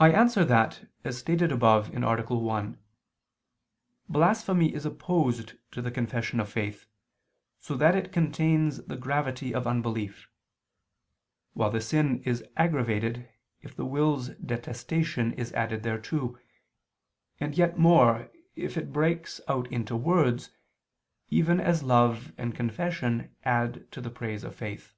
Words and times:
I 0.00 0.12
answer 0.14 0.46
that, 0.46 0.88
As 1.04 1.18
stated 1.18 1.52
above 1.52 1.94
(A. 1.94 2.16
1), 2.34 2.78
blasphemy 4.08 4.72
is 4.74 4.86
opposed 4.86 5.56
to 5.72 5.82
the 5.82 5.90
confession 5.90 6.40
of 6.40 6.48
faith, 6.50 6.86
so 7.60 7.76
that 7.76 7.94
it 7.94 8.12
contains 8.12 8.82
the 8.86 8.96
gravity 8.96 9.54
of 9.54 9.66
unbelief: 9.66 10.26
while 11.52 11.68
the 11.68 11.82
sin 11.82 12.22
is 12.22 12.42
aggravated 12.56 13.28
if 13.60 13.76
the 13.76 13.84
will's 13.84 14.30
detestation 14.36 15.34
is 15.34 15.52
added 15.52 15.82
thereto, 15.82 16.38
and 17.38 17.54
yet 17.58 17.78
more, 17.78 18.30
if 18.56 18.78
it 18.78 18.90
breaks 18.90 19.38
out 19.48 19.70
into 19.70 19.94
words, 19.96 20.48
even 21.28 21.60
as 21.60 21.82
love 21.82 22.32
and 22.38 22.54
confession 22.54 23.36
add 23.44 23.90
to 23.92 24.00
the 24.00 24.08
praise 24.10 24.42
of 24.44 24.54
faith. 24.56 24.94